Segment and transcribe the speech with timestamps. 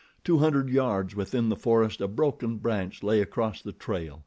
[0.23, 4.19] Two hundred yards within the forest a broken branch lay across the trail.